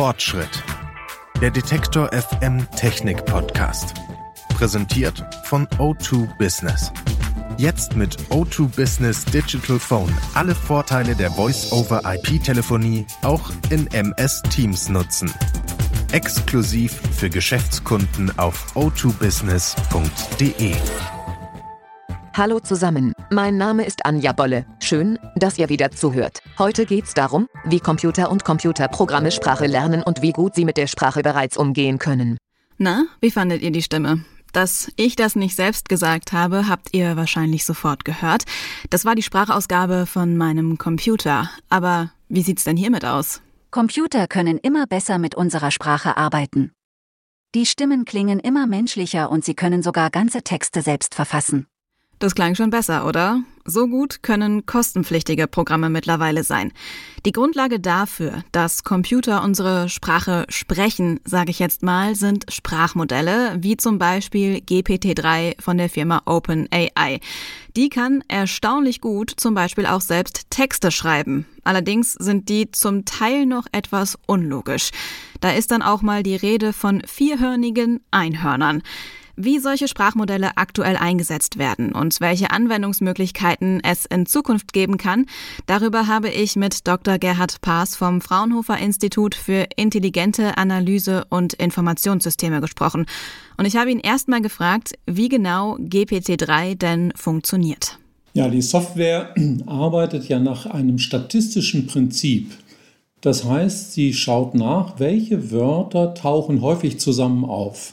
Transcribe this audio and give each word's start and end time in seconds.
Fortschritt. 0.00 0.64
Der 1.42 1.50
Detektor 1.50 2.10
FM 2.10 2.66
Technik 2.74 3.22
Podcast. 3.26 3.92
Präsentiert 4.48 5.22
von 5.44 5.66
O2 5.76 6.26
Business. 6.38 6.90
Jetzt 7.58 7.96
mit 7.96 8.16
O2 8.30 8.74
Business 8.74 9.26
Digital 9.26 9.78
Phone 9.78 10.10
alle 10.32 10.54
Vorteile 10.54 11.14
der 11.14 11.30
Voice-over-IP-Telefonie 11.32 13.04
auch 13.20 13.50
in 13.68 13.88
MS 13.88 14.40
Teams 14.48 14.88
nutzen. 14.88 15.30
Exklusiv 16.12 16.98
für 17.14 17.28
Geschäftskunden 17.28 18.32
auf 18.38 18.74
o2business.de. 18.74 20.76
Hallo 22.34 22.58
zusammen, 22.60 23.12
mein 23.30 23.56
Name 23.56 23.84
ist 23.84 24.04
Anja 24.04 24.32
Bolle. 24.32 24.66
Schön, 24.80 25.18
dass 25.36 25.58
ihr 25.58 25.68
wieder 25.68 25.90
zuhört. 25.90 26.40
Heute 26.58 26.86
geht's 26.86 27.14
darum, 27.14 27.46
wie 27.64 27.80
Computer 27.80 28.30
und 28.30 28.44
Computerprogramme 28.44 29.30
Sprache 29.30 29.66
lernen 29.66 30.02
und 30.02 30.22
wie 30.22 30.32
gut 30.32 30.54
sie 30.54 30.64
mit 30.64 30.76
der 30.76 30.86
Sprache 30.86 31.22
bereits 31.22 31.56
umgehen 31.56 31.98
können. 31.98 32.38
Na, 32.78 33.04
wie 33.20 33.30
fandet 33.30 33.62
ihr 33.62 33.70
die 33.70 33.82
Stimme? 33.82 34.24
Dass 34.52 34.90
ich 34.96 35.14
das 35.14 35.36
nicht 35.36 35.54
selbst 35.54 35.88
gesagt 35.88 36.32
habe, 36.32 36.68
habt 36.68 36.88
ihr 36.92 37.16
wahrscheinlich 37.16 37.64
sofort 37.64 38.04
gehört. 38.04 38.44
Das 38.90 39.04
war 39.04 39.14
die 39.14 39.22
Sprachausgabe 39.22 40.06
von 40.06 40.36
meinem 40.36 40.76
Computer. 40.76 41.50
Aber 41.68 42.10
wie 42.28 42.42
sieht's 42.42 42.64
denn 42.64 42.76
hiermit 42.76 43.04
aus? 43.04 43.42
Computer 43.70 44.26
können 44.26 44.58
immer 44.58 44.86
besser 44.86 45.18
mit 45.18 45.36
unserer 45.36 45.70
Sprache 45.70 46.16
arbeiten. 46.16 46.72
Die 47.54 47.66
Stimmen 47.66 48.04
klingen 48.04 48.40
immer 48.40 48.66
menschlicher 48.66 49.30
und 49.30 49.44
sie 49.44 49.54
können 49.54 49.82
sogar 49.82 50.10
ganze 50.10 50.42
Texte 50.42 50.82
selbst 50.82 51.14
verfassen. 51.14 51.66
Das 52.20 52.34
klang 52.34 52.54
schon 52.54 52.68
besser, 52.68 53.06
oder? 53.06 53.42
So 53.64 53.88
gut 53.88 54.22
können 54.22 54.66
kostenpflichtige 54.66 55.46
Programme 55.46 55.88
mittlerweile 55.88 56.44
sein. 56.44 56.70
Die 57.24 57.32
Grundlage 57.32 57.80
dafür, 57.80 58.44
dass 58.52 58.84
Computer 58.84 59.42
unsere 59.42 59.88
Sprache 59.88 60.44
sprechen, 60.50 61.20
sage 61.24 61.50
ich 61.50 61.58
jetzt 61.58 61.82
mal, 61.82 62.14
sind 62.14 62.44
Sprachmodelle, 62.52 63.56
wie 63.60 63.78
zum 63.78 63.96
Beispiel 63.96 64.56
GPT-3 64.56 65.62
von 65.62 65.78
der 65.78 65.88
Firma 65.88 66.20
OpenAI. 66.26 67.20
Die 67.74 67.88
kann 67.88 68.22
erstaunlich 68.28 69.00
gut 69.00 69.32
zum 69.34 69.54
Beispiel 69.54 69.86
auch 69.86 70.02
selbst 70.02 70.50
Texte 70.50 70.90
schreiben. 70.90 71.46
Allerdings 71.64 72.12
sind 72.12 72.50
die 72.50 72.70
zum 72.70 73.06
Teil 73.06 73.46
noch 73.46 73.64
etwas 73.72 74.18
unlogisch. 74.26 74.90
Da 75.40 75.52
ist 75.52 75.70
dann 75.70 75.80
auch 75.80 76.02
mal 76.02 76.22
die 76.22 76.36
Rede 76.36 76.74
von 76.74 77.00
vierhörnigen 77.06 78.00
Einhörnern 78.10 78.82
wie 79.36 79.58
solche 79.58 79.88
Sprachmodelle 79.88 80.56
aktuell 80.56 80.96
eingesetzt 80.96 81.58
werden 81.58 81.92
und 81.92 82.20
welche 82.20 82.50
Anwendungsmöglichkeiten 82.50 83.80
es 83.82 84.06
in 84.06 84.26
Zukunft 84.26 84.72
geben 84.72 84.96
kann, 84.96 85.26
darüber 85.66 86.06
habe 86.06 86.28
ich 86.28 86.56
mit 86.56 86.86
Dr. 86.86 87.18
Gerhard 87.18 87.60
Paas 87.60 87.96
vom 87.96 88.20
Fraunhofer 88.20 88.78
Institut 88.78 89.34
für 89.34 89.66
intelligente 89.76 90.56
Analyse 90.58 91.24
und 91.28 91.54
Informationssysteme 91.54 92.60
gesprochen. 92.60 93.06
Und 93.56 93.66
ich 93.66 93.76
habe 93.76 93.90
ihn 93.90 94.00
erstmal 94.00 94.40
gefragt, 94.40 94.94
wie 95.06 95.28
genau 95.28 95.76
GPT-3 95.76 96.76
denn 96.76 97.12
funktioniert. 97.16 97.98
Ja, 98.32 98.48
die 98.48 98.62
Software 98.62 99.34
arbeitet 99.66 100.28
ja 100.28 100.38
nach 100.38 100.66
einem 100.66 100.98
statistischen 100.98 101.86
Prinzip. 101.86 102.52
Das 103.20 103.44
heißt, 103.44 103.92
sie 103.92 104.14
schaut 104.14 104.54
nach, 104.54 104.98
welche 104.98 105.50
Wörter 105.50 106.14
tauchen 106.14 106.62
häufig 106.62 106.98
zusammen 106.98 107.44
auf. 107.44 107.92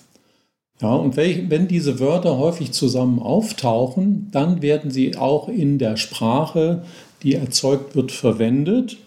Ja, 0.79 0.93
und 0.93 1.17
wenn 1.17 1.67
diese 1.67 1.99
Wörter 1.99 2.37
häufig 2.37 2.71
zusammen 2.71 3.19
auftauchen, 3.19 4.29
dann 4.31 4.61
werden 4.61 4.91
sie 4.91 5.15
auch 5.15 5.49
in 5.49 5.79
der 5.79 5.97
Sprache, 5.97 6.83
die 7.23 7.33
erzeugt 7.33 7.95
wird, 7.95 8.11
verwendet. 8.11 8.97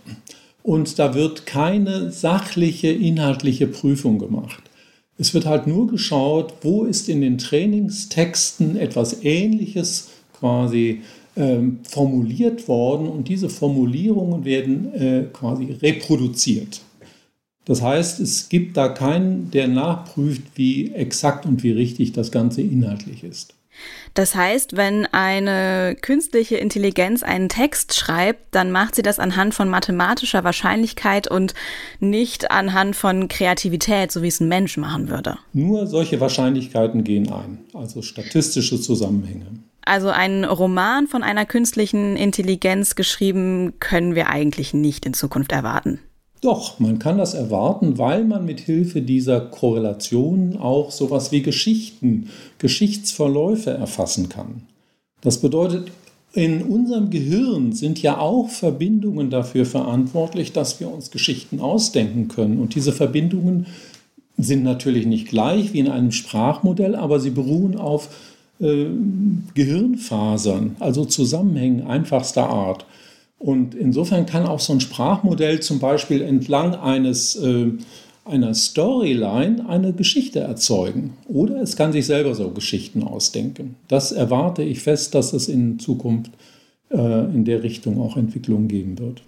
Und 0.64 0.98
da 0.98 1.14
wird 1.14 1.46
keine 1.46 2.10
sachliche, 2.10 2.88
inhaltliche 2.88 3.68
Prüfung 3.68 4.18
gemacht. 4.18 4.62
Es 5.16 5.32
wird 5.32 5.46
halt 5.46 5.66
nur 5.66 5.86
geschaut, 5.86 6.54
wo 6.62 6.84
ist 6.84 7.08
in 7.08 7.20
den 7.20 7.38
Trainingstexten 7.38 8.76
etwas 8.76 9.22
Ähnliches 9.22 10.08
quasi 10.38 11.02
ähm, 11.36 11.80
formuliert 11.88 12.66
worden 12.66 13.06
und 13.06 13.28
diese 13.28 13.48
Formulierungen 13.48 14.44
werden 14.44 14.92
äh, 14.94 15.24
quasi 15.32 15.72
reproduziert. 15.80 16.80
Das 17.64 17.82
heißt, 17.82 18.20
es 18.20 18.48
gibt 18.48 18.76
da 18.76 18.88
keinen, 18.88 19.50
der 19.50 19.68
nachprüft, 19.68 20.42
wie 20.54 20.92
exakt 20.92 21.46
und 21.46 21.62
wie 21.62 21.72
richtig 21.72 22.12
das 22.12 22.32
Ganze 22.32 22.62
inhaltlich 22.62 23.22
ist. 23.22 23.54
Das 24.14 24.34
heißt, 24.34 24.76
wenn 24.76 25.06
eine 25.06 25.96
künstliche 26.00 26.56
Intelligenz 26.56 27.22
einen 27.22 27.48
Text 27.48 27.94
schreibt, 27.94 28.54
dann 28.54 28.72
macht 28.72 28.94
sie 28.94 29.02
das 29.02 29.18
anhand 29.18 29.54
von 29.54 29.68
mathematischer 29.68 30.44
Wahrscheinlichkeit 30.44 31.30
und 31.30 31.54
nicht 32.00 32.50
anhand 32.50 32.96
von 32.96 33.28
Kreativität, 33.28 34.10
so 34.10 34.22
wie 34.22 34.28
es 34.28 34.40
ein 34.40 34.48
Mensch 34.48 34.76
machen 34.76 35.08
würde. 35.08 35.38
Nur 35.52 35.86
solche 35.86 36.20
Wahrscheinlichkeiten 36.20 37.04
gehen 37.04 37.30
ein, 37.30 37.58
also 37.72 38.02
statistische 38.02 38.80
Zusammenhänge. 38.80 39.46
Also 39.82 40.08
einen 40.08 40.44
Roman 40.44 41.06
von 41.06 41.22
einer 41.22 41.46
künstlichen 41.46 42.16
Intelligenz 42.16 42.96
geschrieben 42.96 43.74
können 43.80 44.14
wir 44.14 44.28
eigentlich 44.28 44.74
nicht 44.74 45.06
in 45.06 45.14
Zukunft 45.14 45.52
erwarten. 45.52 46.00
Doch, 46.40 46.80
man 46.80 46.98
kann 46.98 47.18
das 47.18 47.34
erwarten, 47.34 47.98
weil 47.98 48.24
man 48.24 48.46
mit 48.46 48.60
Hilfe 48.60 49.02
dieser 49.02 49.40
Korrelationen 49.40 50.56
auch 50.56 50.90
sowas 50.90 51.32
wie 51.32 51.42
Geschichten, 51.42 52.30
Geschichtsverläufe 52.58 53.70
erfassen 53.70 54.30
kann. 54.30 54.62
Das 55.20 55.42
bedeutet, 55.42 55.90
in 56.32 56.62
unserem 56.62 57.10
Gehirn 57.10 57.72
sind 57.72 58.00
ja 58.00 58.18
auch 58.18 58.48
Verbindungen 58.48 59.30
dafür 59.30 59.66
verantwortlich, 59.66 60.52
dass 60.52 60.80
wir 60.80 60.90
uns 60.90 61.10
Geschichten 61.10 61.60
ausdenken 61.60 62.28
können. 62.28 62.58
Und 62.58 62.74
diese 62.74 62.92
Verbindungen 62.92 63.66
sind 64.38 64.62
natürlich 64.62 65.06
nicht 65.06 65.28
gleich 65.28 65.72
wie 65.72 65.80
in 65.80 65.88
einem 65.88 66.12
Sprachmodell, 66.12 66.94
aber 66.94 67.20
sie 67.20 67.30
beruhen 67.30 67.76
auf 67.76 68.08
äh, 68.60 68.86
Gehirnfasern, 69.54 70.76
also 70.78 71.04
Zusammenhängen 71.04 71.86
einfachster 71.86 72.48
Art. 72.48 72.86
Und 73.40 73.74
insofern 73.74 74.26
kann 74.26 74.44
auch 74.44 74.60
so 74.60 74.74
ein 74.74 74.80
Sprachmodell 74.80 75.60
zum 75.60 75.78
Beispiel 75.78 76.20
entlang 76.20 76.74
eines, 76.74 77.36
äh, 77.36 77.72
einer 78.26 78.52
Storyline 78.52 79.66
eine 79.66 79.94
Geschichte 79.94 80.40
erzeugen. 80.40 81.14
Oder 81.26 81.56
es 81.62 81.74
kann 81.74 81.90
sich 81.90 82.04
selber 82.04 82.34
so 82.34 82.50
Geschichten 82.50 83.02
ausdenken. 83.02 83.76
Das 83.88 84.12
erwarte 84.12 84.62
ich 84.62 84.80
fest, 84.80 85.14
dass 85.14 85.32
es 85.32 85.48
in 85.48 85.78
Zukunft 85.78 86.32
äh, 86.90 87.24
in 87.34 87.46
der 87.46 87.62
Richtung 87.62 87.98
auch 87.98 88.18
Entwicklungen 88.18 88.68
geben 88.68 88.98
wird. 88.98 89.22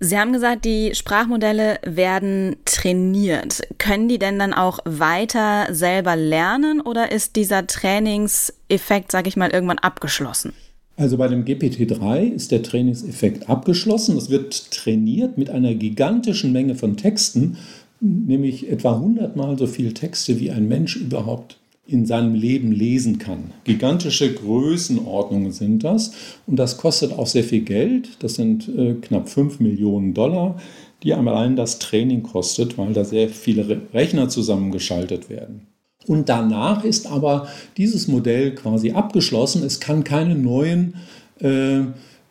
Sie 0.00 0.18
haben 0.18 0.32
gesagt, 0.32 0.64
die 0.64 0.92
Sprachmodelle 0.96 1.78
werden 1.84 2.56
trainiert. 2.64 3.62
Können 3.78 4.08
die 4.08 4.18
denn 4.18 4.40
dann 4.40 4.54
auch 4.54 4.80
weiter 4.84 5.72
selber 5.72 6.16
lernen 6.16 6.80
oder 6.80 7.12
ist 7.12 7.36
dieser 7.36 7.64
Trainingseffekt, 7.64 9.12
sage 9.12 9.28
ich 9.28 9.36
mal, 9.36 9.50
irgendwann 9.50 9.78
abgeschlossen? 9.78 10.52
Also 10.98 11.16
bei 11.16 11.28
dem 11.28 11.44
GPT-3 11.44 12.24
ist 12.24 12.50
der 12.50 12.64
Trainingseffekt 12.64 13.48
abgeschlossen. 13.48 14.16
Es 14.16 14.30
wird 14.30 14.72
trainiert 14.72 15.38
mit 15.38 15.48
einer 15.48 15.72
gigantischen 15.74 16.52
Menge 16.52 16.74
von 16.74 16.96
Texten, 16.96 17.56
nämlich 18.00 18.68
etwa 18.68 18.94
100 18.94 19.36
Mal 19.36 19.56
so 19.56 19.68
viele 19.68 19.94
Texte, 19.94 20.40
wie 20.40 20.50
ein 20.50 20.66
Mensch 20.66 20.96
überhaupt 20.96 21.56
in 21.86 22.04
seinem 22.04 22.34
Leben 22.34 22.72
lesen 22.72 23.18
kann. 23.18 23.52
Gigantische 23.62 24.34
Größenordnungen 24.34 25.52
sind 25.52 25.84
das 25.84 26.12
und 26.48 26.56
das 26.56 26.78
kostet 26.78 27.12
auch 27.12 27.28
sehr 27.28 27.44
viel 27.44 27.62
Geld. 27.62 28.16
Das 28.18 28.34
sind 28.34 28.68
äh, 28.68 28.94
knapp 28.94 29.28
5 29.28 29.60
Millionen 29.60 30.14
Dollar, 30.14 30.60
die 31.04 31.14
allein 31.14 31.54
das 31.54 31.78
Training 31.78 32.24
kostet, 32.24 32.76
weil 32.76 32.92
da 32.92 33.04
sehr 33.04 33.28
viele 33.28 33.82
Rechner 33.94 34.28
zusammengeschaltet 34.28 35.30
werden. 35.30 35.67
Und 36.08 36.28
danach 36.30 36.84
ist 36.84 37.06
aber 37.06 37.48
dieses 37.76 38.08
Modell 38.08 38.54
quasi 38.54 38.92
abgeschlossen. 38.92 39.62
Es 39.62 39.78
kann 39.78 40.04
keine 40.04 40.34
neuen 40.34 40.94
äh, 41.40 41.80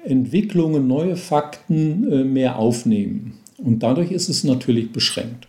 Entwicklungen, 0.03 0.87
neue 0.87 1.15
Fakten 1.15 2.11
äh, 2.11 2.23
mehr 2.23 2.57
aufnehmen. 2.57 3.37
Und 3.57 3.83
dadurch 3.83 4.11
ist 4.11 4.29
es 4.29 4.43
natürlich 4.43 4.91
beschränkt. 4.91 5.47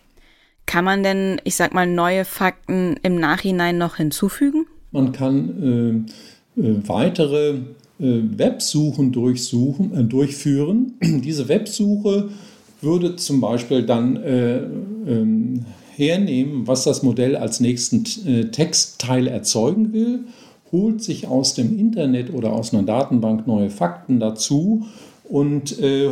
Kann 0.67 0.85
man 0.85 1.01
denn, 1.01 1.41
ich 1.43 1.55
sag 1.55 1.73
mal, 1.73 1.87
neue 1.87 2.23
Fakten 2.23 2.97
im 3.01 3.15
Nachhinein 3.15 3.79
noch 3.79 3.95
hinzufügen? 3.95 4.67
Man 4.91 5.11
kann 5.11 6.05
äh, 6.55 6.61
äh 6.61 6.87
weitere 6.87 7.55
äh, 7.99 8.21
Websuchen 8.37 9.11
durchsuchen, 9.11 9.93
äh, 9.95 10.03
durchführen. 10.03 10.93
Diese 11.01 11.47
Websuche 11.47 12.29
würde 12.81 13.15
zum 13.15 13.41
Beispiel 13.41 13.83
dann 13.83 14.19
ähm, 14.23 15.65
hernehmen, 15.99 16.65
was 16.65 16.85
das 16.85 17.03
Modell 17.03 17.35
als 17.35 17.59
nächsten 17.59 18.05
äh, 18.25 18.45
Textteil 18.45 19.27
erzeugen 19.27 19.93
will, 19.93 20.21
holt 20.71 21.03
sich 21.03 21.27
aus 21.27 21.53
dem 21.53 21.77
Internet 21.77 22.33
oder 22.33 22.53
aus 22.53 22.73
einer 22.73 22.83
Datenbank 22.83 23.45
neue 23.45 23.69
Fakten 23.69 24.19
dazu 24.19 24.85
und 25.25 25.77
äh, 25.79 26.11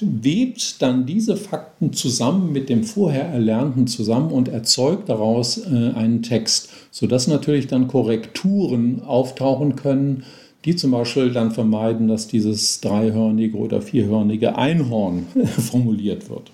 webt 0.00 0.80
dann 0.80 1.04
diese 1.04 1.36
Fakten 1.36 1.92
zusammen 1.92 2.52
mit 2.52 2.68
dem 2.68 2.84
vorher 2.84 3.24
Erlernten 3.24 3.86
zusammen 3.86 4.30
und 4.30 4.48
erzeugt 4.48 5.08
daraus 5.08 5.58
äh, 5.58 5.92
einen 5.94 6.22
Text, 6.22 6.70
sodass 6.90 7.26
natürlich 7.26 7.66
dann 7.66 7.88
Korrekturen 7.88 9.02
auftauchen 9.02 9.74
können, 9.74 10.24
die 10.64 10.76
zum 10.76 10.92
Beispiel 10.92 11.32
dann 11.32 11.50
vermeiden, 11.50 12.06
dass 12.06 12.28
dieses 12.28 12.80
dreihörnige 12.80 13.56
oder 13.56 13.82
vierhörnige 13.82 14.56
Einhorn 14.56 15.26
formuliert 15.58 16.30
wird. 16.30 16.52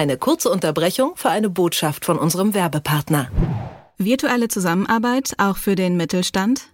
Eine 0.00 0.16
kurze 0.16 0.48
Unterbrechung 0.48 1.12
für 1.16 1.28
eine 1.28 1.50
Botschaft 1.50 2.06
von 2.06 2.18
unserem 2.18 2.54
Werbepartner. 2.54 3.30
Virtuelle 3.98 4.48
Zusammenarbeit 4.48 5.34
auch 5.36 5.58
für 5.58 5.74
den 5.74 5.98
Mittelstand? 5.98 6.70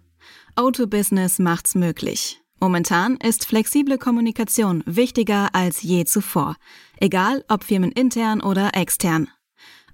Auto 0.55 0.87
Business 0.87 1.40
macht's 1.40 1.75
möglich. 1.75 2.40
Momentan 2.61 3.17
ist 3.17 3.44
flexible 3.44 3.99
Kommunikation 3.99 4.84
wichtiger 4.87 5.49
als 5.55 5.82
je 5.82 6.05
zuvor, 6.05 6.55
egal 7.00 7.44
ob 7.49 7.64
firmenintern 7.64 8.43
oder 8.43 8.76
extern. 8.76 9.26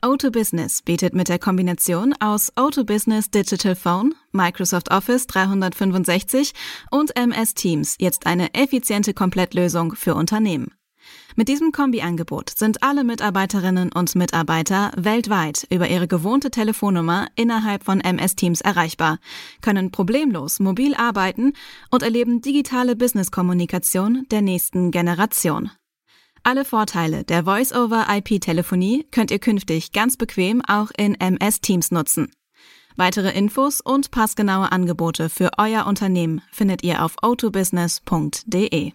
Auto 0.03 0.31
Business 0.31 0.83
bietet 0.83 1.15
mit 1.15 1.31
der 1.31 1.39
Kombination 1.39 2.15
aus 2.21 2.53
Auto 2.57 2.85
Business 2.85 3.31
Digital 3.31 3.77
Phone, 3.77 4.15
Microsoft 4.33 4.91
Office 4.91 5.27
365 5.27 6.53
und 6.91 7.17
MS 7.17 7.55
Teams 7.55 7.97
jetzt 7.99 8.27
eine 8.27 8.53
effiziente 8.53 9.15
Komplettlösung 9.15 9.95
für 9.95 10.17
Unternehmen. 10.17 10.75
Mit 11.35 11.49
diesem 11.49 11.73
Kombiangebot 11.73 12.51
sind 12.51 12.83
alle 12.83 13.05
Mitarbeiterinnen 13.05 13.91
und 13.93 14.15
Mitarbeiter 14.15 14.93
weltweit 14.97 15.67
über 15.71 15.89
ihre 15.89 16.07
gewohnte 16.07 16.51
Telefonnummer 16.51 17.27
innerhalb 17.37 17.85
von 17.85 18.01
MS 18.01 18.37
Teams 18.37 18.61
erreichbar, 18.61 19.19
können 19.63 19.91
problemlos 19.91 20.61
mobil 20.61 20.95
arbeiten 20.95 21.55
und 21.91 22.03
erleben 22.03 22.43
digitale 22.43 22.97
Business-Kommunikation 22.97 24.27
der 24.31 24.43
nächsten 24.43 24.91
Generation. 24.91 25.71
Alle 26.43 26.65
Vorteile 26.65 27.25
der 27.25 27.45
Voice-over-IP-Telefonie 27.45 29.07
könnt 29.11 29.31
ihr 29.31 29.39
künftig 29.39 29.93
ganz 29.93 30.17
bequem 30.17 30.61
auch 30.67 30.91
in 30.97 31.15
MS 31.15 31.61
Teams 31.61 31.93
nutzen. 31.93 32.31
Weitere 32.97 33.31
Infos 33.31 33.81
und 33.81 34.11
passgenaue 34.11 34.71
Angebote 34.71 35.31
für 35.31 35.51
euer 35.57 35.87
Unternehmen 35.87 36.43
findet 36.51 36.83
ihr 36.83 37.03
auf 37.03 37.15
autobusiness.de. 37.23 38.93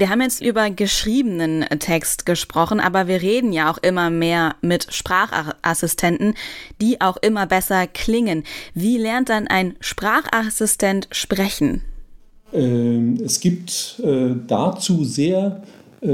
Wir 0.00 0.08
haben 0.08 0.22
jetzt 0.22 0.40
über 0.42 0.70
geschriebenen 0.70 1.66
Text 1.78 2.24
gesprochen, 2.24 2.80
aber 2.80 3.06
wir 3.06 3.20
reden 3.20 3.52
ja 3.52 3.70
auch 3.70 3.76
immer 3.76 4.08
mehr 4.08 4.54
mit 4.62 4.86
Sprachassistenten, 4.94 6.36
die 6.80 7.02
auch 7.02 7.18
immer 7.18 7.44
besser 7.44 7.86
klingen. 7.86 8.44
Wie 8.72 8.96
lernt 8.96 9.28
dann 9.28 9.46
ein 9.46 9.74
Sprachassistent 9.80 11.08
sprechen? 11.12 11.82
Ähm, 12.54 13.20
es 13.22 13.40
gibt 13.40 14.00
äh, 14.02 14.36
dazu 14.46 15.04
sehr 15.04 15.64
äh, 16.00 16.08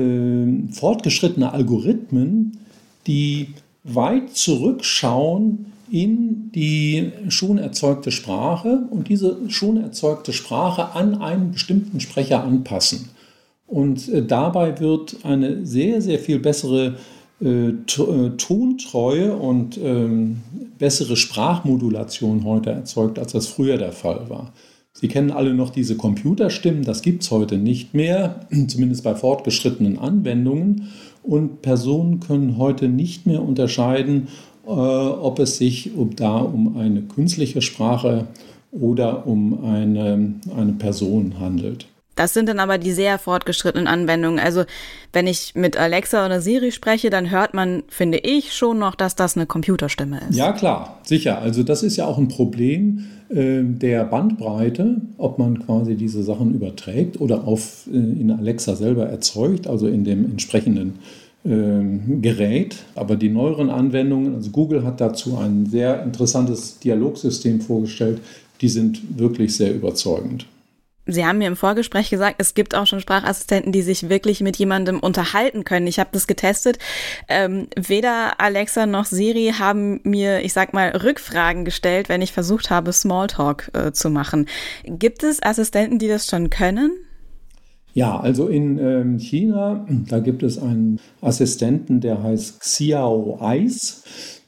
fortgeschrittene 0.72 1.52
Algorithmen, 1.52 2.58
die 3.06 3.54
weit 3.84 4.36
zurückschauen 4.36 5.66
in 5.92 6.50
die 6.50 7.12
schon 7.28 7.58
erzeugte 7.58 8.10
Sprache 8.10 8.80
und 8.90 9.08
diese 9.08 9.48
schon 9.48 9.80
erzeugte 9.80 10.32
Sprache 10.32 10.96
an 10.96 11.22
einen 11.22 11.52
bestimmten 11.52 12.00
Sprecher 12.00 12.42
anpassen. 12.42 13.10
Und 13.66 14.08
äh, 14.08 14.24
dabei 14.24 14.78
wird 14.80 15.18
eine 15.24 15.66
sehr, 15.66 16.00
sehr 16.00 16.18
viel 16.18 16.38
bessere 16.38 16.96
äh, 17.42 17.68
äh, 17.68 17.74
Tontreue 18.38 19.36
und 19.36 19.78
ähm, 19.82 20.38
bessere 20.78 21.16
Sprachmodulation 21.16 22.44
heute 22.44 22.70
erzeugt, 22.70 23.18
als 23.18 23.32
das 23.32 23.46
früher 23.46 23.76
der 23.76 23.92
Fall 23.92 24.30
war. 24.30 24.52
Sie 24.94 25.08
kennen 25.08 25.30
alle 25.30 25.52
noch 25.52 25.68
diese 25.68 25.96
Computerstimmen, 25.96 26.82
das 26.82 27.02
gibt 27.02 27.22
es 27.22 27.30
heute 27.30 27.58
nicht 27.58 27.92
mehr, 27.92 28.46
zumindest 28.68 29.04
bei 29.04 29.14
fortgeschrittenen 29.14 29.98
Anwendungen. 29.98 30.88
Und 31.22 31.60
Personen 31.60 32.20
können 32.20 32.56
heute 32.56 32.88
nicht 32.88 33.26
mehr 33.26 33.42
unterscheiden, 33.42 34.28
äh, 34.66 34.70
ob 34.70 35.38
es 35.38 35.58
sich 35.58 35.94
um, 35.94 36.16
da 36.16 36.38
um 36.38 36.78
eine 36.78 37.02
künstliche 37.02 37.60
Sprache 37.60 38.28
oder 38.72 39.26
um 39.26 39.62
eine, 39.62 40.34
eine 40.56 40.72
Person 40.72 41.38
handelt. 41.38 41.86
Das 42.16 42.32
sind 42.34 42.48
dann 42.48 42.58
aber 42.58 42.78
die 42.78 42.92
sehr 42.92 43.18
fortgeschrittenen 43.18 43.86
Anwendungen. 43.86 44.40
Also 44.40 44.64
wenn 45.12 45.26
ich 45.26 45.54
mit 45.54 45.76
Alexa 45.76 46.24
oder 46.26 46.40
Siri 46.40 46.72
spreche, 46.72 47.10
dann 47.10 47.30
hört 47.30 47.54
man, 47.54 47.84
finde 47.88 48.18
ich, 48.18 48.54
schon 48.54 48.78
noch, 48.78 48.94
dass 48.94 49.14
das 49.14 49.36
eine 49.36 49.46
Computerstimme 49.46 50.20
ist. 50.28 50.36
Ja, 50.36 50.52
klar, 50.52 50.98
sicher. 51.04 51.38
Also 51.38 51.62
das 51.62 51.82
ist 51.82 51.96
ja 51.96 52.06
auch 52.06 52.18
ein 52.18 52.28
Problem 52.28 53.04
äh, 53.28 53.62
der 53.62 54.04
Bandbreite, 54.04 55.02
ob 55.18 55.38
man 55.38 55.64
quasi 55.64 55.94
diese 55.94 56.22
Sachen 56.22 56.54
überträgt 56.54 57.20
oder 57.20 57.46
auf, 57.46 57.86
äh, 57.92 57.96
in 57.96 58.30
Alexa 58.30 58.76
selber 58.76 59.06
erzeugt, 59.06 59.66
also 59.66 59.86
in 59.86 60.04
dem 60.04 60.24
entsprechenden 60.24 60.98
äh, 61.44 62.18
Gerät. 62.22 62.76
Aber 62.94 63.16
die 63.16 63.28
neueren 63.28 63.68
Anwendungen, 63.68 64.34
also 64.34 64.50
Google 64.50 64.84
hat 64.84 65.02
dazu 65.02 65.36
ein 65.36 65.66
sehr 65.66 66.02
interessantes 66.02 66.78
Dialogsystem 66.78 67.60
vorgestellt, 67.60 68.22
die 68.62 68.70
sind 68.70 69.18
wirklich 69.18 69.54
sehr 69.54 69.74
überzeugend. 69.74 70.46
Sie 71.06 71.24
haben 71.24 71.38
mir 71.38 71.46
im 71.46 71.56
Vorgespräch 71.56 72.10
gesagt, 72.10 72.36
es 72.38 72.54
gibt 72.54 72.74
auch 72.74 72.86
schon 72.86 73.00
Sprachassistenten, 73.00 73.70
die 73.70 73.82
sich 73.82 74.08
wirklich 74.08 74.40
mit 74.40 74.56
jemandem 74.56 74.98
unterhalten 74.98 75.62
können. 75.64 75.86
Ich 75.86 76.00
habe 76.00 76.10
das 76.12 76.26
getestet. 76.26 76.78
Ähm, 77.28 77.68
weder 77.76 78.40
Alexa 78.40 78.86
noch 78.86 79.04
Siri 79.04 79.54
haben 79.58 80.00
mir, 80.02 80.44
ich 80.44 80.52
sag 80.52 80.74
mal, 80.74 80.88
Rückfragen 80.90 81.64
gestellt, 81.64 82.08
wenn 82.08 82.22
ich 82.22 82.32
versucht 82.32 82.70
habe, 82.70 82.92
Smalltalk 82.92 83.70
äh, 83.72 83.92
zu 83.92 84.10
machen. 84.10 84.46
Gibt 84.84 85.22
es 85.22 85.42
Assistenten, 85.42 85.98
die 85.98 86.08
das 86.08 86.26
schon 86.26 86.50
können? 86.50 86.90
Ja, 87.94 88.20
also 88.20 88.48
in 88.48 88.78
ähm, 88.78 89.18
China, 89.18 89.86
da 89.88 90.18
gibt 90.18 90.42
es 90.42 90.58
einen 90.58 91.00
Assistenten, 91.22 92.02
der 92.02 92.22
heißt 92.22 92.60
Xiao 92.60 93.38
Eis. 93.40 94.02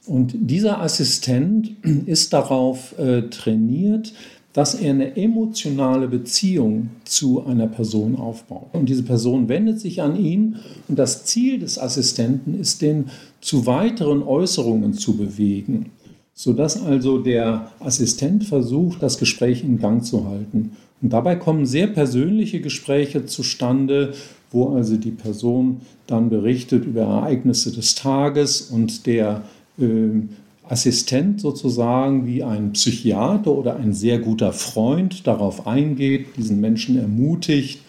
Und 0.05 0.33
dieser 0.35 0.81
Assistent 0.81 1.71
ist 2.05 2.33
darauf 2.33 2.97
äh, 2.99 3.23
trainiert, 3.23 4.13
dass 4.53 4.73
er 4.73 4.91
eine 4.91 5.15
emotionale 5.15 6.07
Beziehung 6.07 6.89
zu 7.03 7.45
einer 7.45 7.67
Person 7.67 8.15
aufbaut. 8.15 8.69
Und 8.73 8.89
diese 8.89 9.03
Person 9.03 9.47
wendet 9.47 9.79
sich 9.79 10.01
an 10.01 10.15
ihn 10.15 10.57
und 10.87 10.97
das 10.97 11.25
Ziel 11.25 11.59
des 11.59 11.77
Assistenten 11.77 12.59
ist, 12.59 12.81
den 12.81 13.05
zu 13.41 13.65
weiteren 13.65 14.23
Äußerungen 14.23 14.93
zu 14.93 15.17
bewegen, 15.17 15.91
sodass 16.33 16.81
also 16.83 17.19
der 17.19 17.71
Assistent 17.79 18.43
versucht, 18.43 19.03
das 19.03 19.19
Gespräch 19.19 19.63
in 19.63 19.77
Gang 19.77 20.03
zu 20.03 20.27
halten. 20.27 20.71
Und 21.01 21.13
dabei 21.13 21.35
kommen 21.35 21.65
sehr 21.65 21.87
persönliche 21.87 22.59
Gespräche 22.59 23.25
zustande, 23.25 24.13
wo 24.51 24.69
also 24.69 24.97
die 24.97 25.11
Person 25.11 25.81
dann 26.07 26.29
berichtet 26.29 26.85
über 26.85 27.01
Ereignisse 27.01 27.71
des 27.71 27.95
Tages 27.95 28.61
und 28.61 29.05
der 29.05 29.43
äh, 29.77 30.21
Assistent 30.69 31.41
sozusagen 31.41 32.27
wie 32.27 32.43
ein 32.43 32.73
Psychiater 32.73 33.51
oder 33.51 33.77
ein 33.77 33.93
sehr 33.93 34.19
guter 34.19 34.53
Freund 34.53 35.25
darauf 35.25 35.65
eingeht, 35.65 36.37
diesen 36.37 36.61
Menschen 36.61 36.97
ermutigt 36.97 37.81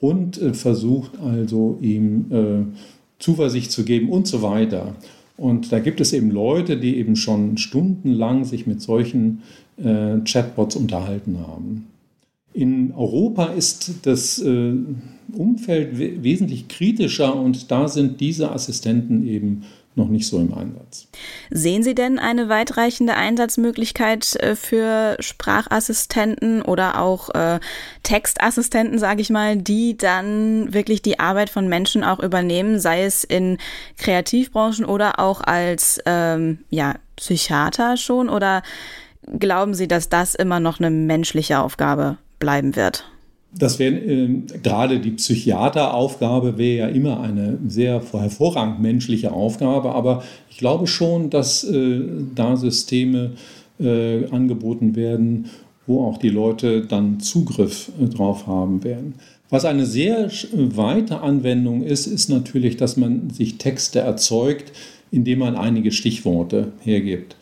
und 0.00 0.40
äh, 0.40 0.54
versucht 0.54 1.18
also 1.20 1.78
ihm 1.82 2.26
äh, 2.30 2.78
Zuversicht 3.18 3.72
zu 3.72 3.84
geben 3.84 4.08
und 4.10 4.28
so 4.28 4.42
weiter. 4.42 4.94
Und 5.36 5.72
da 5.72 5.80
gibt 5.80 6.00
es 6.00 6.12
eben 6.12 6.30
Leute, 6.30 6.78
die 6.78 6.96
eben 6.96 7.16
schon 7.16 7.58
stundenlang 7.58 8.44
sich 8.44 8.66
mit 8.66 8.80
solchen 8.80 9.42
äh, 9.76 10.18
Chatbots 10.24 10.76
unterhalten 10.76 11.38
haben. 11.46 11.86
In 12.52 12.92
Europa 12.92 13.46
ist 13.46 13.94
das 14.02 14.40
äh, 14.40 14.72
Umfeld 15.32 15.98
we 15.98 16.22
wesentlich 16.22 16.68
kritischer 16.68 17.36
und 17.36 17.70
da 17.70 17.88
sind 17.88 18.20
diese 18.20 18.50
Assistenten 18.50 19.26
eben 19.26 19.62
noch 19.98 20.08
nicht 20.08 20.26
so 20.26 20.38
im 20.38 20.54
Einsatz. 20.54 21.08
Sehen 21.50 21.82
Sie 21.82 21.94
denn 21.94 22.18
eine 22.18 22.48
weitreichende 22.48 23.14
Einsatzmöglichkeit 23.14 24.36
äh, 24.36 24.54
für 24.54 25.16
Sprachassistenten 25.20 26.62
oder 26.62 27.00
auch 27.00 27.30
äh, 27.34 27.60
Textassistenten, 28.02 28.98
sage 28.98 29.20
ich 29.20 29.30
mal, 29.30 29.56
die 29.56 29.98
dann 29.98 30.72
wirklich 30.72 31.02
die 31.02 31.20
Arbeit 31.20 31.50
von 31.50 31.68
Menschen 31.68 32.04
auch 32.04 32.20
übernehmen, 32.20 32.78
sei 32.78 33.04
es 33.04 33.24
in 33.24 33.58
Kreativbranchen 33.98 34.84
oder 34.84 35.18
auch 35.18 35.40
als 35.40 36.00
ähm, 36.06 36.60
ja, 36.70 36.94
Psychiater 37.16 37.96
schon? 37.96 38.28
Oder 38.28 38.62
glauben 39.38 39.74
Sie, 39.74 39.88
dass 39.88 40.08
das 40.08 40.34
immer 40.34 40.60
noch 40.60 40.78
eine 40.78 40.90
menschliche 40.90 41.58
Aufgabe 41.58 42.16
bleiben 42.38 42.76
wird? 42.76 43.04
Das 43.56 43.78
wäre 43.78 43.94
äh, 43.94 44.42
gerade 44.62 45.00
die 45.00 45.12
Psychiateraufgabe 45.12 46.58
wäre 46.58 46.88
ja 46.88 46.94
immer 46.94 47.20
eine 47.20 47.58
sehr 47.66 48.02
hervorragend 48.12 48.80
menschliche 48.80 49.32
Aufgabe, 49.32 49.94
aber 49.94 50.22
ich 50.50 50.58
glaube 50.58 50.86
schon, 50.86 51.30
dass 51.30 51.64
äh, 51.64 52.00
da 52.34 52.56
Systeme 52.56 53.32
äh, 53.80 54.26
angeboten 54.30 54.96
werden, 54.96 55.46
wo 55.86 56.04
auch 56.04 56.18
die 56.18 56.28
Leute 56.28 56.82
dann 56.82 57.20
Zugriff 57.20 57.90
äh, 58.00 58.06
drauf 58.06 58.46
haben 58.46 58.84
werden. 58.84 59.14
Was 59.50 59.64
eine 59.64 59.86
sehr 59.86 60.30
weite 60.52 61.22
Anwendung 61.22 61.82
ist, 61.82 62.06
ist 62.06 62.28
natürlich, 62.28 62.76
dass 62.76 62.98
man 62.98 63.30
sich 63.30 63.56
Texte 63.56 64.00
erzeugt, 64.00 64.72
indem 65.10 65.38
man 65.38 65.56
einige 65.56 65.90
Stichworte 65.90 66.72
hergibt. 66.80 67.36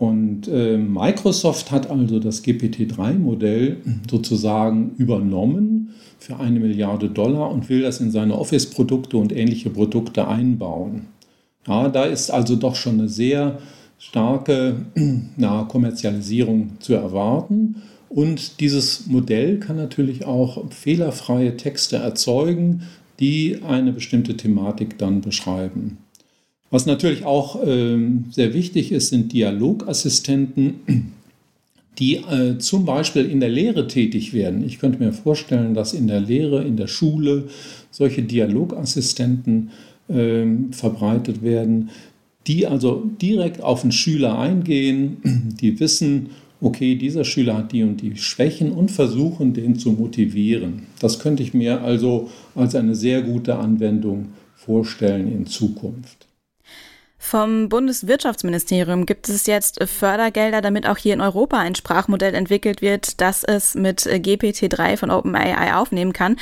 Und 0.00 0.48
äh, 0.48 0.78
Microsoft 0.78 1.70
hat 1.70 1.90
also 1.90 2.20
das 2.20 2.42
GPT-3-Modell 2.42 3.76
sozusagen 4.10 4.94
übernommen 4.96 5.90
für 6.18 6.40
eine 6.40 6.58
Milliarde 6.58 7.10
Dollar 7.10 7.50
und 7.50 7.68
will 7.68 7.82
das 7.82 8.00
in 8.00 8.10
seine 8.10 8.38
Office-Produkte 8.38 9.18
und 9.18 9.30
ähnliche 9.30 9.68
Produkte 9.68 10.26
einbauen. 10.26 11.08
Ja, 11.68 11.90
da 11.90 12.04
ist 12.04 12.30
also 12.30 12.56
doch 12.56 12.76
schon 12.76 12.94
eine 12.94 13.10
sehr 13.10 13.58
starke 13.98 14.86
na, 15.36 15.64
Kommerzialisierung 15.64 16.78
zu 16.80 16.94
erwarten. 16.94 17.82
Und 18.08 18.60
dieses 18.60 19.06
Modell 19.06 19.58
kann 19.58 19.76
natürlich 19.76 20.24
auch 20.24 20.70
fehlerfreie 20.70 21.58
Texte 21.58 21.96
erzeugen, 21.96 22.84
die 23.18 23.58
eine 23.68 23.92
bestimmte 23.92 24.34
Thematik 24.34 24.96
dann 24.96 25.20
beschreiben. 25.20 25.98
Was 26.70 26.86
natürlich 26.86 27.24
auch 27.24 27.60
ähm, 27.66 28.26
sehr 28.30 28.54
wichtig 28.54 28.92
ist, 28.92 29.08
sind 29.08 29.32
Dialogassistenten, 29.32 31.12
die 31.98 32.16
äh, 32.16 32.58
zum 32.58 32.84
Beispiel 32.84 33.26
in 33.26 33.40
der 33.40 33.48
Lehre 33.48 33.88
tätig 33.88 34.32
werden. 34.32 34.64
Ich 34.64 34.78
könnte 34.78 35.00
mir 35.00 35.12
vorstellen, 35.12 35.74
dass 35.74 35.92
in 35.92 36.06
der 36.06 36.20
Lehre, 36.20 36.64
in 36.64 36.76
der 36.76 36.86
Schule 36.86 37.48
solche 37.90 38.22
Dialogassistenten 38.22 39.70
äh, 40.08 40.46
verbreitet 40.70 41.42
werden, 41.42 41.90
die 42.46 42.66
also 42.66 43.04
direkt 43.20 43.62
auf 43.62 43.82
den 43.82 43.92
Schüler 43.92 44.38
eingehen, 44.38 45.18
die 45.60 45.78
wissen, 45.80 46.30
okay, 46.60 46.94
dieser 46.94 47.24
Schüler 47.24 47.58
hat 47.58 47.72
die 47.72 47.82
und 47.82 48.00
die 48.00 48.16
Schwächen 48.16 48.72
und 48.72 48.90
versuchen, 48.90 49.54
den 49.54 49.76
zu 49.76 49.92
motivieren. 49.92 50.82
Das 51.00 51.18
könnte 51.18 51.42
ich 51.42 51.52
mir 51.52 51.82
also 51.82 52.30
als 52.54 52.74
eine 52.74 52.94
sehr 52.94 53.22
gute 53.22 53.56
Anwendung 53.56 54.28
vorstellen 54.54 55.30
in 55.32 55.46
Zukunft. 55.46 56.29
Vom 57.22 57.68
Bundeswirtschaftsministerium 57.68 59.04
gibt 59.04 59.28
es 59.28 59.46
jetzt 59.46 59.78
Fördergelder, 59.84 60.62
damit 60.62 60.88
auch 60.88 60.96
hier 60.96 61.12
in 61.12 61.20
Europa 61.20 61.58
ein 61.58 61.74
Sprachmodell 61.74 62.34
entwickelt 62.34 62.80
wird, 62.80 63.20
das 63.20 63.44
es 63.44 63.74
mit 63.74 64.00
GPT-3 64.00 64.96
von 64.96 65.10
OpenAI 65.10 65.74
aufnehmen 65.74 66.14
kann. 66.14 66.36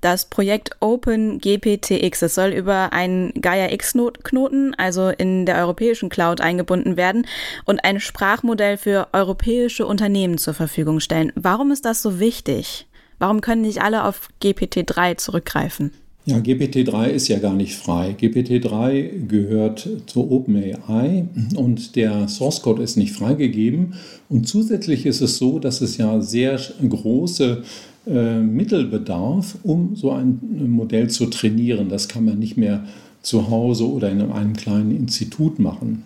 Das 0.00 0.26
Projekt 0.26 0.76
OpenGPTX, 0.78 2.22
es 2.22 2.34
soll 2.36 2.50
über 2.50 2.92
einen 2.92 3.34
Gaia-X-Knoten, 3.34 4.74
also 4.76 5.08
in 5.08 5.46
der 5.46 5.56
europäischen 5.56 6.08
Cloud, 6.08 6.40
eingebunden 6.40 6.96
werden 6.96 7.26
und 7.64 7.84
ein 7.84 7.98
Sprachmodell 7.98 8.78
für 8.78 9.08
europäische 9.12 9.84
Unternehmen 9.84 10.38
zur 10.38 10.54
Verfügung 10.54 11.00
stellen. 11.00 11.32
Warum 11.34 11.72
ist 11.72 11.84
das 11.84 12.02
so 12.02 12.20
wichtig? 12.20 12.86
Warum 13.18 13.40
können 13.40 13.62
nicht 13.62 13.82
alle 13.82 14.04
auf 14.04 14.28
GPT-3 14.40 15.16
zurückgreifen? 15.16 15.92
Ja, 16.26 16.36
GPT-3 16.36 17.06
ist 17.06 17.28
ja 17.28 17.38
gar 17.38 17.54
nicht 17.54 17.74
frei. 17.74 18.14
GPT-3 18.20 19.26
gehört 19.26 19.88
zur 20.06 20.30
OpenAI 20.30 21.26
und 21.56 21.96
der 21.96 22.28
Source 22.28 22.60
Code 22.60 22.82
ist 22.82 22.96
nicht 22.96 23.12
freigegeben. 23.12 23.94
Und 24.28 24.46
zusätzlich 24.46 25.06
ist 25.06 25.22
es 25.22 25.38
so, 25.38 25.58
dass 25.58 25.80
es 25.80 25.96
ja 25.96 26.20
sehr 26.20 26.60
große 26.86 27.62
äh, 28.06 28.38
Mittel 28.38 28.84
bedarf, 28.84 29.56
um 29.62 29.96
so 29.96 30.10
ein 30.10 30.40
Modell 30.68 31.08
zu 31.08 31.26
trainieren. 31.26 31.88
Das 31.88 32.08
kann 32.08 32.26
man 32.26 32.38
nicht 32.38 32.56
mehr 32.58 32.84
zu 33.22 33.48
Hause 33.48 33.90
oder 33.90 34.10
in 34.10 34.20
einem 34.20 34.54
kleinen 34.54 34.94
Institut 34.94 35.58
machen. 35.58 36.04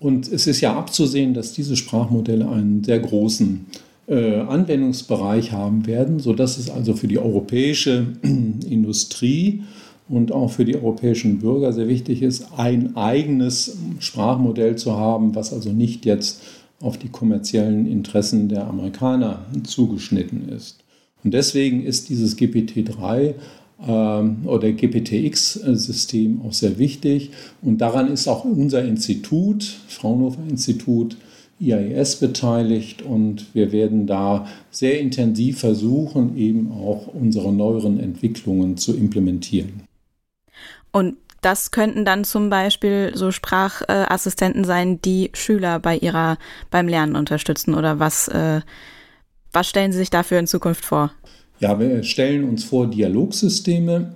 Und 0.00 0.32
es 0.32 0.46
ist 0.46 0.62
ja 0.62 0.74
abzusehen, 0.76 1.34
dass 1.34 1.52
diese 1.52 1.76
Sprachmodelle 1.76 2.48
einen 2.48 2.82
sehr 2.82 2.98
großen 2.98 3.66
äh, 3.74 3.78
Anwendungsbereich 4.14 5.52
haben 5.52 5.86
werden, 5.86 6.18
sodass 6.18 6.58
es 6.58 6.70
also 6.70 6.94
für 6.94 7.08
die 7.08 7.18
europäische 7.18 8.06
Industrie 8.22 9.62
und 10.08 10.32
auch 10.32 10.50
für 10.50 10.64
die 10.64 10.76
europäischen 10.76 11.38
Bürger 11.38 11.72
sehr 11.72 11.88
wichtig 11.88 12.22
ist, 12.22 12.48
ein 12.56 12.96
eigenes 12.96 13.78
Sprachmodell 13.98 14.76
zu 14.76 14.96
haben, 14.96 15.34
was 15.34 15.52
also 15.52 15.70
nicht 15.70 16.04
jetzt 16.04 16.42
auf 16.80 16.98
die 16.98 17.08
kommerziellen 17.08 17.86
Interessen 17.86 18.48
der 18.48 18.66
Amerikaner 18.66 19.46
zugeschnitten 19.64 20.48
ist. 20.48 20.82
Und 21.24 21.32
deswegen 21.32 21.84
ist 21.84 22.08
dieses 22.08 22.36
GPT-3 22.36 23.20
ähm, 23.20 23.34
oder 23.84 24.72
GPTX-System 24.72 26.42
auch 26.46 26.52
sehr 26.52 26.78
wichtig. 26.78 27.30
Und 27.62 27.78
daran 27.78 28.08
ist 28.08 28.28
auch 28.28 28.44
unser 28.44 28.84
Institut, 28.84 29.64
Fraunhofer 29.88 30.42
Institut, 30.48 31.16
IAS 31.62 32.16
beteiligt 32.16 33.02
und 33.02 33.54
wir 33.54 33.70
werden 33.70 34.06
da 34.06 34.48
sehr 34.70 35.00
intensiv 35.00 35.60
versuchen, 35.60 36.36
eben 36.36 36.72
auch 36.72 37.06
unsere 37.06 37.52
neueren 37.52 38.00
Entwicklungen 38.00 38.76
zu 38.76 38.96
implementieren. 38.96 39.84
Und 40.90 41.16
das 41.40 41.70
könnten 41.70 42.04
dann 42.04 42.24
zum 42.24 42.50
Beispiel 42.50 43.12
so 43.14 43.30
Sprachassistenten 43.30 44.64
sein, 44.64 45.00
die 45.02 45.30
Schüler 45.34 45.78
bei 45.78 45.96
ihrer, 45.96 46.38
beim 46.70 46.88
Lernen 46.88 47.16
unterstützen 47.16 47.74
oder 47.74 47.98
was, 47.98 48.28
äh, 48.28 48.60
was 49.52 49.68
stellen 49.68 49.92
Sie 49.92 49.98
sich 49.98 50.10
dafür 50.10 50.38
in 50.38 50.46
Zukunft 50.46 50.84
vor? 50.84 51.12
Ja, 51.62 51.78
wir 51.78 52.02
stellen 52.02 52.48
uns 52.48 52.64
vor 52.64 52.88
Dialogsysteme. 52.88 54.12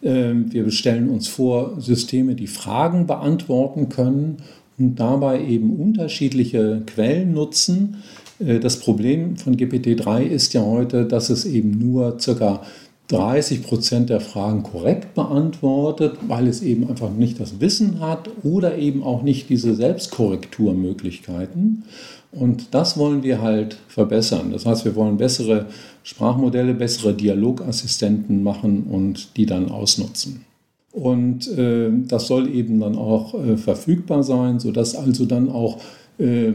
Ähm, 0.00 0.52
wir 0.52 0.70
stellen 0.70 1.10
uns 1.10 1.26
vor 1.26 1.80
Systeme, 1.80 2.36
die 2.36 2.46
Fragen 2.46 3.08
beantworten 3.08 3.88
können 3.88 4.36
und 4.78 5.00
dabei 5.00 5.44
eben 5.44 5.74
unterschiedliche 5.74 6.82
Quellen 6.86 7.32
nutzen. 7.32 7.96
Äh, 8.38 8.60
das 8.60 8.78
Problem 8.78 9.36
von 9.36 9.56
GPT-3 9.56 10.22
ist 10.22 10.54
ja 10.54 10.62
heute, 10.62 11.04
dass 11.04 11.30
es 11.30 11.46
eben 11.46 11.72
nur 11.72 12.16
ca. 12.18 12.62
30 13.08 13.64
Prozent 13.64 14.10
der 14.10 14.20
Fragen 14.20 14.62
korrekt 14.62 15.14
beantwortet, 15.14 16.16
weil 16.28 16.46
es 16.46 16.62
eben 16.62 16.88
einfach 16.88 17.10
nicht 17.10 17.40
das 17.40 17.58
Wissen 17.58 17.98
hat 17.98 18.30
oder 18.44 18.78
eben 18.78 19.02
auch 19.02 19.22
nicht 19.22 19.48
diese 19.48 19.74
Selbstkorrekturmöglichkeiten. 19.74 21.82
Und 22.30 22.74
das 22.74 22.98
wollen 22.98 23.22
wir 23.22 23.40
halt 23.40 23.78
verbessern. 23.88 24.50
Das 24.52 24.66
heißt, 24.66 24.84
wir 24.84 24.94
wollen 24.94 25.16
bessere 25.16 25.66
Sprachmodelle, 26.02 26.74
bessere 26.74 27.14
Dialogassistenten 27.14 28.42
machen 28.42 28.84
und 28.90 29.36
die 29.36 29.46
dann 29.46 29.70
ausnutzen. 29.70 30.44
Und 30.92 31.48
äh, 31.56 31.90
das 32.06 32.26
soll 32.26 32.48
eben 32.54 32.80
dann 32.80 32.96
auch 32.96 33.34
äh, 33.34 33.56
verfügbar 33.56 34.22
sein, 34.22 34.58
sodass 34.58 34.94
also 34.94 35.26
dann 35.26 35.48
auch 35.48 35.78
äh, 36.18 36.52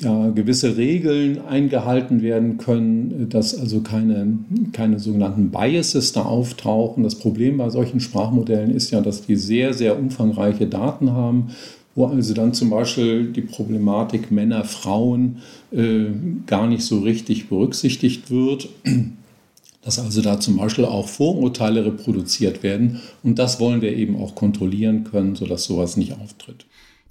ja, 0.00 0.30
gewisse 0.30 0.76
Regeln 0.76 1.40
eingehalten 1.46 2.22
werden 2.22 2.58
können, 2.58 3.28
dass 3.30 3.58
also 3.58 3.80
keine, 3.80 4.38
keine 4.72 4.98
sogenannten 4.98 5.50
Biases 5.50 6.12
da 6.12 6.22
auftauchen. 6.22 7.02
Das 7.02 7.16
Problem 7.16 7.58
bei 7.58 7.68
solchen 7.70 8.00
Sprachmodellen 8.00 8.70
ist 8.70 8.90
ja, 8.90 9.00
dass 9.00 9.22
die 9.22 9.36
sehr, 9.36 9.74
sehr 9.74 9.98
umfangreiche 9.98 10.66
Daten 10.66 11.12
haben, 11.12 11.48
wo 11.98 12.06
also 12.06 12.32
dann 12.32 12.54
zum 12.54 12.70
Beispiel 12.70 13.32
die 13.32 13.40
Problematik 13.40 14.30
Männer, 14.30 14.64
Frauen 14.64 15.42
äh, 15.72 16.06
gar 16.46 16.68
nicht 16.68 16.84
so 16.84 17.00
richtig 17.00 17.48
berücksichtigt 17.48 18.30
wird 18.30 18.68
dass 19.82 19.98
also 19.98 20.20
da 20.20 20.38
zum 20.38 20.58
Beispiel 20.58 20.84
auch 20.84 21.08
Vorurteile 21.08 21.86
reproduziert 21.86 22.62
werden. 22.62 23.00
Und 23.22 23.38
das 23.38 23.58
wollen 23.58 23.80
wir 23.80 23.96
eben 23.96 24.20
auch 24.20 24.34
kontrollieren 24.34 25.04
können, 25.04 25.34
sodass 25.34 25.64
sowas 25.64 25.96
nicht 25.96 26.12
auftritt. 26.12 26.66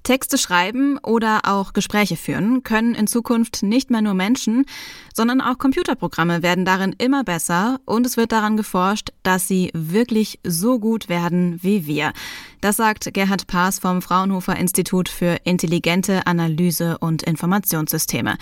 Texte 0.08 0.38
schreiben 0.38 0.96
oder 1.02 1.40
auch 1.42 1.74
Gespräche 1.74 2.16
führen 2.16 2.62
können 2.62 2.94
in 2.94 3.06
Zukunft 3.06 3.62
nicht 3.62 3.90
mehr 3.90 4.00
nur 4.00 4.14
Menschen, 4.14 4.64
sondern 5.12 5.42
auch 5.42 5.58
Computerprogramme 5.58 6.42
werden 6.42 6.64
darin 6.64 6.94
immer 6.96 7.24
besser 7.24 7.78
und 7.84 8.06
es 8.06 8.16
wird 8.16 8.32
daran 8.32 8.56
geforscht, 8.56 9.10
dass 9.22 9.46
sie 9.46 9.70
wirklich 9.74 10.40
so 10.44 10.78
gut 10.78 11.10
werden 11.10 11.58
wie 11.62 11.86
wir. 11.86 12.14
Das 12.62 12.78
sagt 12.78 13.12
Gerhard 13.12 13.48
Paas 13.48 13.80
vom 13.80 14.00
Fraunhofer 14.00 14.56
Institut 14.56 15.10
für 15.10 15.36
intelligente 15.44 16.26
Analyse 16.26 16.96
und 16.96 17.22
Informationssysteme. 17.22 18.38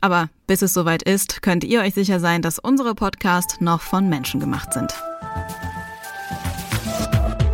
Aber 0.00 0.30
bis 0.46 0.62
es 0.62 0.72
soweit 0.72 1.02
ist, 1.02 1.42
könnt 1.42 1.64
ihr 1.64 1.82
euch 1.82 1.92
sicher 1.92 2.18
sein, 2.18 2.40
dass 2.40 2.58
unsere 2.58 2.94
Podcasts 2.94 3.60
noch 3.60 3.82
von 3.82 4.08
Menschen 4.08 4.40
gemacht 4.40 4.72
sind. 4.72 4.90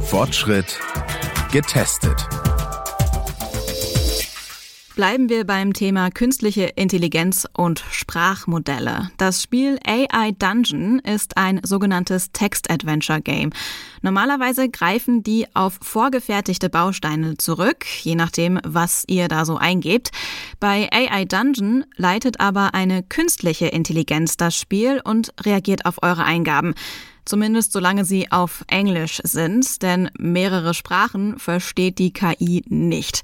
Fortschritt 0.02 0.78
getestet. 1.50 2.28
Bleiben 4.97 5.29
wir 5.29 5.45
beim 5.45 5.75
Thema 5.75 6.11
künstliche 6.11 6.65
Intelligenz 6.75 7.47
und 7.53 7.85
Sprachmodelle. 7.91 9.11
Das 9.19 9.43
Spiel 9.43 9.79
AI 9.87 10.33
Dungeon 10.33 11.00
ist 11.00 11.37
ein 11.37 11.61
sogenanntes 11.62 12.33
Text-Adventure-Game. 12.33 13.50
Normalerweise 14.00 14.71
greifen 14.71 15.23
die 15.23 15.49
auf 15.53 15.79
vorgefertigte 15.83 16.71
Bausteine 16.71 17.37
zurück, 17.37 17.85
je 18.05 18.15
nachdem, 18.15 18.59
was 18.65 19.05
ihr 19.07 19.29
da 19.29 19.45
so 19.45 19.59
eingebt. 19.59 20.12
Bei 20.61 20.88
AI 20.91 21.26
Dungeon 21.26 21.85
leitet 21.97 22.41
aber 22.41 22.73
eine 22.73 23.03
künstliche 23.03 23.67
Intelligenz 23.67 24.38
das 24.38 24.57
Spiel 24.57 25.03
und 25.05 25.35
reagiert 25.43 25.85
auf 25.85 26.03
eure 26.03 26.25
Eingaben. 26.25 26.73
Zumindest 27.26 27.73
solange 27.73 28.07
sie 28.07 28.33
auf 28.33 28.65
Englisch 28.69 29.21
sind, 29.25 29.83
denn 29.83 30.09
mehrere 30.17 30.73
Sprachen 30.73 31.38
versteht 31.38 31.99
die 31.99 32.15
KI 32.15 32.65
nicht. 32.69 33.21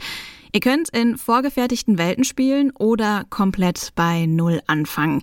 Ihr 0.55 0.61
könnt 0.61 0.91
in 0.91 1.17
vorgefertigten 1.17 1.97
Welten 1.97 2.25
spielen 2.25 2.73
oder 2.73 3.25
komplett 3.31 3.93
bei 3.95 4.27
Null 4.27 4.61
anfangen. 4.67 5.23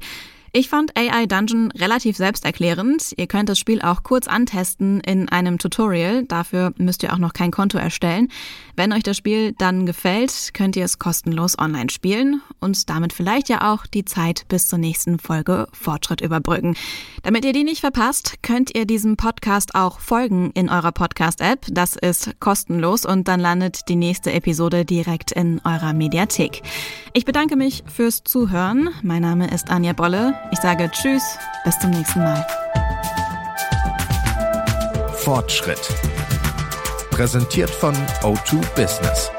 Ich 0.51 0.67
fand 0.67 0.97
AI 0.97 1.27
Dungeon 1.27 1.71
relativ 1.71 2.17
selbsterklärend. 2.17 3.13
Ihr 3.17 3.27
könnt 3.27 3.49
das 3.49 3.59
Spiel 3.59 3.81
auch 3.81 4.01
kurz 4.01 4.27
antesten 4.27 4.99
in 5.01 5.29
einem 5.29 5.59
Tutorial. 5.59 6.23
Dafür 6.23 6.73
müsst 6.77 7.03
ihr 7.03 7.13
auch 7.13 7.19
noch 7.19 7.33
kein 7.33 7.51
Konto 7.51 7.77
erstellen. 7.77 8.29
Wenn 8.75 8.91
euch 8.91 9.03
das 9.03 9.17
Spiel 9.17 9.53
dann 9.59 9.85
gefällt, 9.85 10.53
könnt 10.55 10.75
ihr 10.75 10.85
es 10.85 10.97
kostenlos 10.97 11.59
online 11.59 11.91
spielen 11.91 12.41
und 12.59 12.89
damit 12.89 13.13
vielleicht 13.13 13.47
ja 13.49 13.71
auch 13.71 13.85
die 13.85 14.05
Zeit 14.05 14.45
bis 14.47 14.67
zur 14.67 14.79
nächsten 14.79 15.19
Folge 15.19 15.67
Fortschritt 15.71 16.21
überbrücken. 16.21 16.75
Damit 17.21 17.45
ihr 17.45 17.53
die 17.53 17.63
nicht 17.63 17.81
verpasst, 17.81 18.41
könnt 18.41 18.75
ihr 18.75 18.85
diesem 18.85 19.17
Podcast 19.17 19.75
auch 19.75 19.99
folgen 19.99 20.49
in 20.55 20.69
eurer 20.69 20.91
Podcast-App. 20.91 21.67
Das 21.69 21.95
ist 21.95 22.39
kostenlos 22.39 23.05
und 23.05 23.27
dann 23.27 23.39
landet 23.39 23.87
die 23.87 23.95
nächste 23.95 24.31
Episode 24.31 24.83
direkt 24.83 25.31
in 25.31 25.61
eurer 25.63 25.93
Mediathek. 25.93 26.63
Ich 27.13 27.25
bedanke 27.25 27.55
mich 27.55 27.83
fürs 27.85 28.23
Zuhören. 28.23 28.89
Mein 29.03 29.21
Name 29.21 29.53
ist 29.53 29.69
Anja 29.69 29.93
Bolle. 29.93 30.38
Ich 30.51 30.59
sage 30.59 30.89
Tschüss, 30.91 31.23
bis 31.63 31.77
zum 31.79 31.91
nächsten 31.91 32.19
Mal. 32.19 32.45
Fortschritt 35.15 35.81
Präsentiert 37.11 37.69
von 37.69 37.93
O2 38.21 38.61
Business. 38.75 39.29